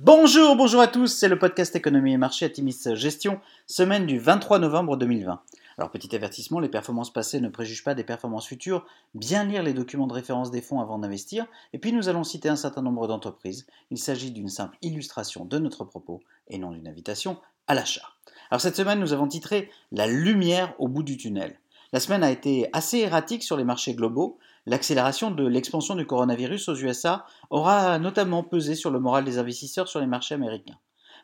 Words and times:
Bonjour, 0.00 0.54
bonjour 0.54 0.80
à 0.80 0.86
tous, 0.86 1.08
c'est 1.08 1.26
le 1.26 1.40
podcast 1.40 1.74
Économie 1.74 2.12
et 2.12 2.18
Marché 2.18 2.44
Atimis 2.44 2.76
Gestion, 2.94 3.40
semaine 3.66 4.06
du 4.06 4.20
23 4.20 4.60
novembre 4.60 4.96
2020. 4.96 5.42
Alors 5.76 5.90
petit 5.90 6.14
avertissement, 6.14 6.60
les 6.60 6.68
performances 6.68 7.12
passées 7.12 7.40
ne 7.40 7.48
préjugent 7.48 7.82
pas 7.82 7.96
des 7.96 8.04
performances 8.04 8.46
futures, 8.46 8.86
bien 9.16 9.42
lire 9.42 9.64
les 9.64 9.72
documents 9.72 10.06
de 10.06 10.12
référence 10.12 10.52
des 10.52 10.60
fonds 10.60 10.80
avant 10.80 11.00
d'investir, 11.00 11.46
et 11.72 11.78
puis 11.78 11.92
nous 11.92 12.08
allons 12.08 12.22
citer 12.22 12.48
un 12.48 12.54
certain 12.54 12.80
nombre 12.80 13.08
d'entreprises. 13.08 13.66
Il 13.90 13.98
s'agit 13.98 14.30
d'une 14.30 14.48
simple 14.48 14.78
illustration 14.82 15.44
de 15.44 15.58
notre 15.58 15.82
propos 15.82 16.20
et 16.46 16.58
non 16.58 16.70
d'une 16.70 16.86
invitation 16.86 17.36
à 17.66 17.74
l'achat. 17.74 18.08
Alors 18.52 18.60
cette 18.60 18.76
semaine, 18.76 19.00
nous 19.00 19.12
avons 19.12 19.26
titré 19.26 19.68
La 19.90 20.06
lumière 20.06 20.76
au 20.78 20.86
bout 20.86 21.02
du 21.02 21.16
tunnel. 21.16 21.58
La 21.92 22.00
semaine 22.00 22.22
a 22.22 22.30
été 22.30 22.68
assez 22.74 22.98
erratique 22.98 23.42
sur 23.42 23.56
les 23.56 23.64
marchés 23.64 23.94
globaux. 23.94 24.38
L'accélération 24.66 25.30
de 25.30 25.46
l'expansion 25.46 25.94
du 25.94 26.04
coronavirus 26.04 26.68
aux 26.68 26.76
USA 26.76 27.24
aura 27.48 27.98
notamment 27.98 28.42
pesé 28.42 28.74
sur 28.74 28.90
le 28.90 29.00
moral 29.00 29.24
des 29.24 29.38
investisseurs 29.38 29.88
sur 29.88 29.98
les 29.98 30.06
marchés 30.06 30.34
américains. 30.34 30.78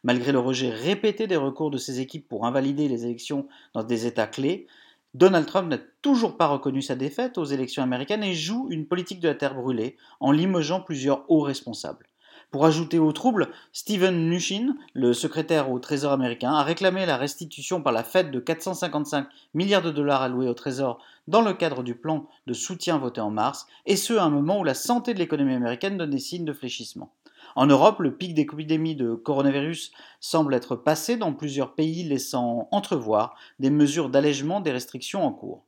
Malgré 0.04 0.32
le 0.32 0.38
rejet 0.38 0.70
répété 0.70 1.26
des 1.26 1.36
recours 1.36 1.70
de 1.70 1.76
ses 1.76 2.00
équipes 2.00 2.26
pour 2.28 2.46
invalider 2.46 2.88
les 2.88 3.04
élections 3.04 3.46
dans 3.74 3.82
des 3.82 4.06
États 4.06 4.26
clés, 4.26 4.66
Donald 5.12 5.46
Trump 5.46 5.68
n'a 5.68 5.78
toujours 6.00 6.38
pas 6.38 6.46
reconnu 6.46 6.80
sa 6.80 6.96
défaite 6.96 7.36
aux 7.36 7.44
élections 7.44 7.82
américaines 7.82 8.24
et 8.24 8.34
joue 8.34 8.66
une 8.70 8.86
politique 8.86 9.20
de 9.20 9.28
la 9.28 9.34
terre 9.34 9.54
brûlée 9.54 9.96
en 10.18 10.32
limogeant 10.32 10.80
plusieurs 10.80 11.30
hauts 11.30 11.42
responsables. 11.42 12.06
Pour 12.54 12.66
ajouter 12.66 13.00
au 13.00 13.10
trouble, 13.10 13.48
Steven 13.72 14.28
Mnuchin, 14.28 14.76
le 14.92 15.12
secrétaire 15.12 15.72
au 15.72 15.80
Trésor 15.80 16.12
américain, 16.12 16.52
a 16.52 16.62
réclamé 16.62 17.04
la 17.04 17.16
restitution 17.16 17.82
par 17.82 17.92
la 17.92 18.04
Fed 18.04 18.30
de 18.30 18.38
455 18.38 19.26
milliards 19.54 19.82
de 19.82 19.90
dollars 19.90 20.22
alloués 20.22 20.46
au 20.46 20.54
Trésor 20.54 21.00
dans 21.26 21.40
le 21.40 21.52
cadre 21.52 21.82
du 21.82 21.96
plan 21.96 22.28
de 22.46 22.52
soutien 22.52 22.98
voté 22.98 23.20
en 23.20 23.30
mars, 23.30 23.66
et 23.86 23.96
ce 23.96 24.12
à 24.12 24.22
un 24.22 24.30
moment 24.30 24.60
où 24.60 24.62
la 24.62 24.74
santé 24.74 25.14
de 25.14 25.18
l'économie 25.18 25.54
américaine 25.54 25.98
donne 25.98 26.10
des 26.10 26.20
signes 26.20 26.44
de 26.44 26.52
fléchissement. 26.52 27.10
En 27.56 27.66
Europe, 27.66 27.98
le 27.98 28.14
pic 28.14 28.34
d'épidémie 28.34 28.94
de 28.94 29.16
coronavirus 29.16 29.90
semble 30.20 30.54
être 30.54 30.76
passé 30.76 31.16
dans 31.16 31.32
plusieurs 31.32 31.74
pays, 31.74 32.04
laissant 32.04 32.68
entrevoir 32.70 33.34
des 33.58 33.70
mesures 33.70 34.10
d'allègement 34.10 34.60
des 34.60 34.70
restrictions 34.70 35.26
en 35.26 35.32
cours. 35.32 35.64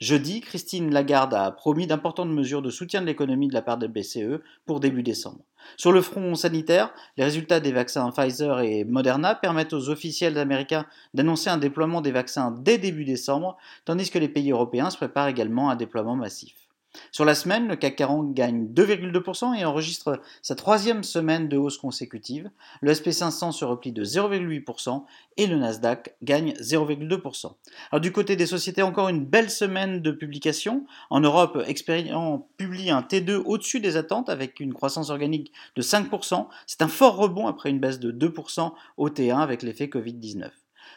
Jeudi, 0.00 0.40
Christine 0.40 0.92
Lagarde 0.92 1.34
a 1.34 1.50
promis 1.50 1.88
d'importantes 1.88 2.28
mesures 2.28 2.62
de 2.62 2.70
soutien 2.70 3.00
de 3.00 3.06
l'économie 3.06 3.48
de 3.48 3.54
la 3.54 3.62
part 3.62 3.78
de 3.78 3.88
BCE 3.88 4.40
pour 4.64 4.78
début 4.78 5.02
décembre. 5.02 5.40
Sur 5.76 5.90
le 5.90 6.02
front 6.02 6.36
sanitaire, 6.36 6.94
les 7.16 7.24
résultats 7.24 7.58
des 7.58 7.72
vaccins 7.72 8.08
Pfizer 8.12 8.60
et 8.60 8.84
Moderna 8.84 9.34
permettent 9.34 9.72
aux 9.72 9.88
officiels 9.88 10.38
américains 10.38 10.86
d'annoncer 11.14 11.50
un 11.50 11.58
déploiement 11.58 12.00
des 12.00 12.12
vaccins 12.12 12.52
dès 12.52 12.78
début 12.78 13.04
décembre, 13.04 13.56
tandis 13.84 14.08
que 14.08 14.20
les 14.20 14.28
pays 14.28 14.52
européens 14.52 14.90
se 14.90 14.96
préparent 14.96 15.26
également 15.26 15.68
à 15.68 15.72
un 15.72 15.76
déploiement 15.76 16.14
massif. 16.14 16.67
Sur 17.12 17.24
la 17.24 17.34
semaine, 17.34 17.68
le 17.68 17.76
CAC 17.76 17.96
40 17.96 18.34
gagne 18.34 18.66
2,2% 18.66 19.58
et 19.58 19.64
enregistre 19.64 20.20
sa 20.42 20.54
troisième 20.54 21.02
semaine 21.04 21.48
de 21.48 21.56
hausse 21.56 21.78
consécutive. 21.78 22.50
Le 22.80 22.92
SP500 22.92 23.52
se 23.52 23.64
replie 23.64 23.92
de 23.92 24.04
0,8% 24.04 25.04
et 25.36 25.46
le 25.46 25.56
Nasdaq 25.56 26.16
gagne 26.22 26.52
0,2%. 26.54 27.52
Alors 27.90 28.00
du 28.00 28.12
côté 28.12 28.36
des 28.36 28.46
sociétés, 28.46 28.82
encore 28.82 29.08
une 29.08 29.24
belle 29.24 29.50
semaine 29.50 30.00
de 30.00 30.10
publication. 30.10 30.86
En 31.10 31.20
Europe, 31.20 31.62
Experian 31.66 32.46
publie 32.56 32.90
un 32.90 33.02
T2 33.02 33.42
au-dessus 33.44 33.80
des 33.80 33.96
attentes 33.96 34.28
avec 34.28 34.60
une 34.60 34.74
croissance 34.74 35.10
organique 35.10 35.52
de 35.76 35.82
5%. 35.82 36.46
C'est 36.66 36.82
un 36.82 36.88
fort 36.88 37.16
rebond 37.16 37.46
après 37.46 37.70
une 37.70 37.80
baisse 37.80 38.00
de 38.00 38.12
2% 38.12 38.72
au 38.96 39.08
T1 39.08 39.38
avec 39.38 39.62
l'effet 39.62 39.86
Covid-19. 39.86 40.50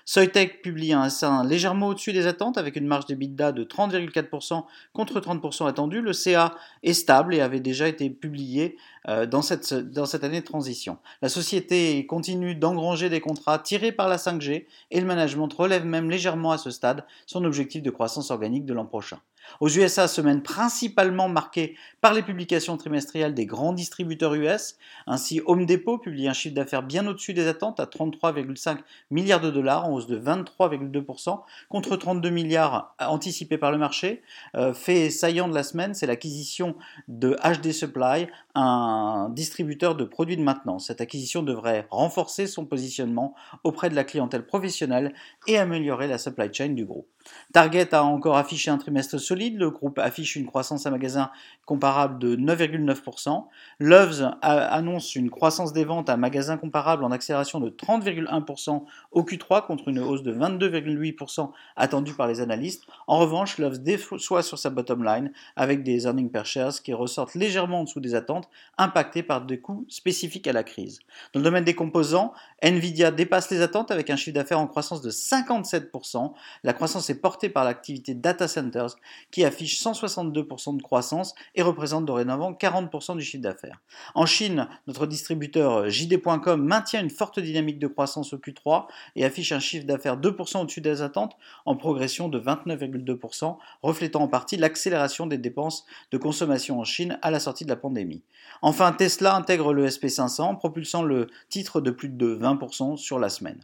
Soitec 0.06 0.62
publie 0.62 0.94
un 0.94 1.10
sein 1.10 1.46
légèrement 1.46 1.88
au-dessus 1.88 2.14
des 2.14 2.28
attentes 2.28 2.58
avec 2.58 2.76
une 2.76 2.88
marge 2.88 3.06
d'EBITDA 3.06 3.52
de 3.52 3.64
30,4% 3.64 4.64
contre 4.94 5.20
30% 5.20 5.68
attendu. 5.68 6.02
Le 6.02 6.14
CA 6.14 6.56
est 6.84 6.94
stable 6.94 7.36
et 7.36 7.42
avait 7.42 7.60
déjà 7.60 7.88
été 7.88 8.10
publié 8.10 8.78
euh, 9.08 9.26
dans 9.26 9.42
cette 9.42 10.24
année 10.24 10.42
de 10.42 10.46
transition. 10.46 10.98
La 11.22 11.30
société 11.30 12.06
continue 12.06 12.56
d'engranger 12.56 13.10
des 13.10 13.22
contrats 13.22 13.60
tirés 13.60 13.92
par 13.92 14.08
la 14.08 14.18
5G 14.18 14.66
et 14.92 15.00
le 15.00 15.06
management 15.06 15.52
relève 15.54 15.86
même 15.86 16.10
légèrement 16.10 16.52
à 16.52 16.58
ce 16.58 16.72
stade 16.72 17.06
son 17.26 17.44
objectif 17.44 17.82
de 17.82 17.90
croissance 17.90 18.32
organique 18.32 18.66
de 18.66 18.74
l'an 18.74 18.86
prochain. 18.86 19.20
Aux 19.60 19.70
USA, 19.70 20.08
semaine 20.08 20.42
principalement 20.42 21.30
marquée 21.30 21.76
par 22.02 22.14
les 22.14 22.22
publications 22.22 22.78
trimestrielles 22.78 23.34
des 23.34 23.46
grands 23.46 23.74
distributeurs 23.74 24.34
US. 24.36 24.78
Ainsi, 25.08 25.42
Home 25.46 25.66
Depot 25.66 25.98
publie 25.98 26.28
un 26.28 26.34
chiffre 26.34 26.56
d'affaires 26.56 26.84
bien 26.84 27.06
au-dessus 27.08 27.34
des 27.34 27.48
attentes 27.48 27.80
à 27.80 27.86
33,5 27.86 28.78
milliards 29.10 29.42
de 29.42 29.52
dollars 29.52 29.86
en 29.86 29.94
hausse 29.94 30.08
de 30.08 30.20
23,2% 30.20 31.42
contre 31.70 31.96
32 31.96 32.30
milliards 32.30 32.96
anticipés 33.00 33.58
par 33.58 33.72
le 33.72 33.78
marché. 33.78 34.22
Euh, 34.56 34.74
fait 34.74 35.10
saillant 35.10 35.48
de 35.48 35.54
la 35.54 35.64
semaine, 35.64 35.94
c'est 35.94 36.08
l'acquisition 36.08 36.76
de 37.08 37.36
HD 37.44 37.72
Supply, 37.72 38.28
un 38.56 39.30
distributeur 39.32 39.96
de 39.96 40.04
produits 40.04 40.38
de 40.38 40.44
maintenance. 40.44 40.88
Cette 40.88 41.02
acquisition 41.02 41.44
devrait 41.44 41.88
renforcer 41.90 42.48
son 42.48 42.66
positionnement 42.66 43.36
auprès 43.64 43.90
de 43.90 43.96
la 43.96 44.04
clientèle 44.04 44.46
professionnelle 44.46 45.14
et 45.48 45.58
améliorer 45.58 46.08
la 46.08 46.18
supply 46.18 46.54
chain 46.54 46.70
du 46.70 46.86
groupe. 46.86 47.08
Target 47.54 47.94
a 47.94 48.04
encore 48.04 48.38
affiché 48.38 48.72
un 48.72 48.78
trimestre 48.78 49.20
solide, 49.20 49.58
le 49.58 49.70
groupe 49.70 50.00
affiche 50.00 50.36
une 50.36 50.46
croissance 50.46 50.86
à 50.86 50.92
magasin 50.92 51.32
comparable 51.66 52.20
de 52.20 52.36
9,9%. 52.36 53.46
Loves 53.80 54.32
annonce 54.42 55.16
une 55.16 55.30
croissance 55.30 55.74
des 55.74 55.84
ventes 55.84 56.10
à 56.10 56.18
magasin 56.18 56.58
comparable 56.58 57.04
en 57.04 57.12
accélération 57.12 57.60
de 57.60 57.70
30,1% 57.70 58.84
au 59.12 59.24
Q3 59.24 59.66
contre 59.66 59.88
une 59.90 60.00
hausse 60.00 60.24
de 60.24 60.34
22,8% 60.34 61.52
attendue 61.76 62.14
par 62.14 62.28
les 62.28 62.42
analystes. 62.42 62.86
En 63.08 63.20
revanche, 63.20 63.58
Loves 63.58 63.82
déçoit 63.82 64.44
sur 64.44 64.58
sa 64.58 64.70
bottom 64.70 65.04
line 65.04 65.32
avec 65.56 65.84
des 65.84 66.06
earnings 66.06 66.32
per 66.32 66.46
shares 66.46 66.82
qui 66.82 66.94
ressortent 66.94 67.36
légèrement 67.36 67.82
en 67.82 67.84
dessous 67.84 68.00
des 68.00 68.16
attentes, 68.16 68.50
impactés 68.78 69.24
par 69.24 69.42
des 69.42 69.60
coûts 69.60 69.86
spécifiques 69.90 70.48
à 70.48 70.54
la 70.54 70.64
crise. 70.64 71.00
Dans 71.34 71.40
le 71.40 71.44
domaine 71.44 71.64
des 71.64 71.76
composants, 71.76 72.34
Nvidia 72.62 73.12
dépasse 73.12 73.50
les 73.50 73.62
attentes 73.62 73.92
avec 73.92 74.10
un 74.10 74.16
chiffre 74.16 74.36
d'affaires 74.36 74.60
en 74.60 74.68
croissance 74.68 75.02
de 75.02 75.10
57%. 75.10 76.34
La 76.64 76.74
croissance 76.74 77.10
est 77.10 77.11
portée 77.16 77.50
par 77.50 77.64
l'activité 77.64 78.14
data 78.14 78.48
centers 78.48 78.96
qui 79.32 79.44
affiche 79.44 79.82
162% 79.82 80.78
de 80.78 80.82
croissance 80.82 81.34
et 81.56 81.62
représente 81.62 82.06
dorénavant 82.06 82.54
40% 82.54 83.18
du 83.18 83.24
chiffre 83.24 83.44
d'affaires. 83.44 83.82
En 84.16 84.26
Chine, 84.26 84.68
notre 84.88 85.06
distributeur 85.06 85.90
JD.com 85.90 86.64
maintient 86.64 87.02
une 87.02 87.10
forte 87.10 87.40
dynamique 87.40 87.80
de 87.80 87.88
croissance 87.88 88.34
au 88.34 88.38
Q3 88.38 88.86
et 89.16 89.26
affiche 89.26 89.52
un 89.52 89.60
chiffre 89.60 89.86
d'affaires 89.86 90.18
2% 90.18 90.62
au-dessus 90.62 90.82
des 90.82 91.02
attentes 91.02 91.36
en 91.66 91.76
progression 91.76 92.30
de 92.30 92.40
29,2%, 92.40 93.58
reflétant 93.82 94.22
en 94.22 94.28
partie 94.28 94.58
l'accélération 94.58 95.28
des 95.28 95.38
dépenses 95.38 95.86
de 96.12 96.18
consommation 96.18 96.80
en 96.80 96.84
Chine 96.84 97.18
à 97.22 97.32
la 97.32 97.40
sortie 97.40 97.66
de 97.66 97.70
la 97.70 97.76
pandémie. 97.76 98.24
Enfin, 98.62 98.92
Tesla 98.92 99.36
intègre 99.36 99.74
le 99.74 99.88
SP500, 99.88 100.58
propulsant 100.58 101.04
le 101.04 101.28
titre 101.50 101.82
de 101.82 101.92
plus 101.92 102.10
de 102.10 102.36
20% 102.36 102.98
sur 102.98 103.20
la 103.20 103.30
semaine. 103.30 103.60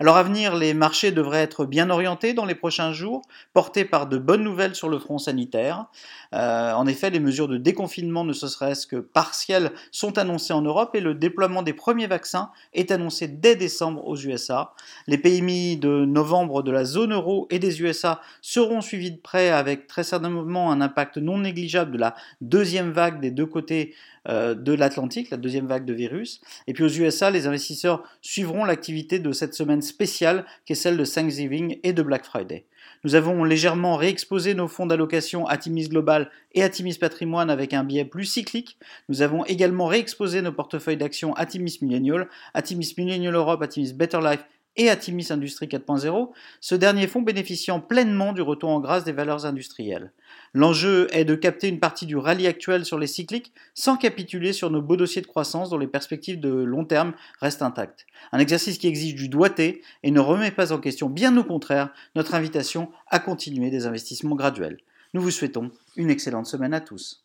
Alors 0.00 0.16
à 0.16 0.22
venir, 0.22 0.56
les 0.56 0.74
marchés 0.74 1.12
devraient 1.12 1.42
être 1.42 1.64
bien 1.64 1.90
orientés 1.90 2.32
dans 2.32 2.44
les 2.44 2.54
prochains 2.54 2.92
jours, 2.92 3.22
portés 3.52 3.84
par 3.84 4.06
de 4.08 4.18
bonnes 4.18 4.42
nouvelles 4.42 4.74
sur 4.74 4.88
le 4.88 4.98
front 4.98 5.18
sanitaire. 5.18 5.86
Euh, 6.34 6.72
en 6.72 6.86
effet, 6.86 7.10
les 7.10 7.20
mesures 7.20 7.48
de 7.48 7.56
déconfinement, 7.56 8.24
ne 8.24 8.32
serait-ce 8.32 8.86
que 8.86 8.96
partielles, 8.96 9.72
sont 9.92 10.18
annoncées 10.18 10.52
en 10.52 10.62
Europe 10.62 10.94
et 10.94 11.00
le 11.00 11.14
déploiement 11.14 11.62
des 11.62 11.72
premiers 11.72 12.06
vaccins 12.06 12.50
est 12.72 12.90
annoncé 12.90 13.28
dès 13.28 13.56
décembre 13.56 14.06
aux 14.06 14.16
USA. 14.16 14.72
Les 15.06 15.18
PMI 15.18 15.76
de 15.76 16.04
novembre 16.04 16.62
de 16.62 16.70
la 16.70 16.84
zone 16.84 17.12
euro 17.12 17.46
et 17.50 17.58
des 17.58 17.82
USA 17.82 18.20
seront 18.40 18.80
suivis 18.80 19.12
de 19.12 19.20
près 19.20 19.50
avec 19.50 19.86
très 19.86 20.04
certainement 20.04 20.72
un 20.72 20.80
impact 20.80 21.18
non 21.18 21.38
négligeable 21.38 21.92
de 21.92 21.98
la 21.98 22.14
deuxième 22.40 22.90
vague 22.90 23.20
des 23.20 23.30
deux 23.30 23.46
côtés 23.46 23.94
de 24.28 24.72
l'Atlantique, 24.72 25.30
la 25.30 25.36
deuxième 25.36 25.66
vague 25.66 25.84
de 25.84 25.94
virus. 25.94 26.40
Et 26.66 26.72
puis 26.72 26.84
aux 26.84 26.88
USA, 26.88 27.30
les 27.30 27.46
investisseurs 27.46 28.04
suivront 28.20 28.64
l'activité 28.64 29.18
de 29.18 29.32
cette 29.32 29.54
semaine 29.54 29.82
spéciale 29.82 30.44
qui 30.66 30.72
est 30.72 30.76
celle 30.76 30.96
de 30.96 31.04
Thanksgiving 31.04 31.78
et 31.82 31.92
de 31.92 32.02
Black 32.02 32.24
Friday. 32.24 32.66
Nous 33.02 33.14
avons 33.14 33.44
légèrement 33.44 33.96
réexposé 33.96 34.52
nos 34.52 34.68
fonds 34.68 34.84
d'allocation 34.86 35.46
Atimis 35.46 35.88
Global 35.88 36.30
et 36.52 36.62
Atimis 36.62 36.98
Patrimoine 36.98 37.48
avec 37.48 37.72
un 37.72 37.82
biais 37.82 38.04
plus 38.04 38.26
cyclique. 38.26 38.76
Nous 39.08 39.22
avons 39.22 39.44
également 39.46 39.86
réexposé 39.86 40.42
nos 40.42 40.52
portefeuilles 40.52 40.98
d'actions 40.98 41.32
Atimis 41.34 41.78
Millennial, 41.80 42.28
Atimis 42.52 42.94
Millennial 42.98 43.34
Europe, 43.34 43.62
Atimis 43.62 43.94
Better 43.94 44.20
Life 44.22 44.44
et 44.76 44.88
Atimis 44.88 45.28
Industrie 45.30 45.66
4.0, 45.66 46.30
ce 46.60 46.74
dernier 46.74 47.06
fonds 47.06 47.22
bénéficiant 47.22 47.80
pleinement 47.80 48.32
du 48.32 48.42
retour 48.42 48.70
en 48.70 48.80
grâce 48.80 49.04
des 49.04 49.12
valeurs 49.12 49.46
industrielles. 49.46 50.12
L'enjeu 50.54 51.08
est 51.10 51.24
de 51.24 51.34
capter 51.34 51.68
une 51.68 51.80
partie 51.80 52.06
du 52.06 52.16
rallye 52.16 52.46
actuel 52.46 52.84
sur 52.84 52.98
les 52.98 53.06
cycliques 53.06 53.52
sans 53.74 53.96
capituler 53.96 54.52
sur 54.52 54.70
nos 54.70 54.82
beaux 54.82 54.96
dossiers 54.96 55.22
de 55.22 55.26
croissance 55.26 55.70
dont 55.70 55.78
les 55.78 55.86
perspectives 55.86 56.40
de 56.40 56.50
long 56.50 56.84
terme 56.84 57.12
restent 57.40 57.62
intactes. 57.62 58.06
Un 58.32 58.38
exercice 58.38 58.78
qui 58.78 58.88
exige 58.88 59.14
du 59.14 59.28
doigté 59.28 59.82
et 60.02 60.10
ne 60.10 60.20
remet 60.20 60.50
pas 60.50 60.72
en 60.72 60.78
question, 60.78 61.10
bien 61.10 61.36
au 61.36 61.44
contraire, 61.44 61.92
notre 62.14 62.34
invitation 62.34 62.90
à 63.08 63.18
continuer 63.18 63.70
des 63.70 63.86
investissements 63.86 64.36
graduels. 64.36 64.78
Nous 65.14 65.20
vous 65.20 65.30
souhaitons 65.30 65.70
une 65.96 66.10
excellente 66.10 66.46
semaine 66.46 66.74
à 66.74 66.80
tous. 66.80 67.24